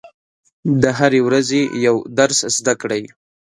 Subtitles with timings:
[0.81, 3.03] د هرې ورځې یو درس زده کړئ.